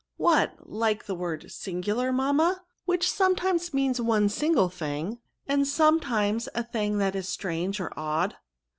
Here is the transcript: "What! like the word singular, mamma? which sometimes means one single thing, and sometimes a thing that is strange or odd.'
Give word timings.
"What! 0.17 0.55
like 0.65 1.05
the 1.05 1.13
word 1.13 1.51
singular, 1.51 2.11
mamma? 2.11 2.63
which 2.85 3.07
sometimes 3.07 3.71
means 3.71 4.01
one 4.01 4.29
single 4.29 4.67
thing, 4.67 5.19
and 5.45 5.67
sometimes 5.67 6.49
a 6.55 6.63
thing 6.63 6.97
that 6.97 7.15
is 7.15 7.29
strange 7.29 7.79
or 7.79 7.93
odd.' 7.95 8.35